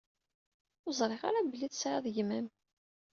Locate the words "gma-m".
2.15-2.47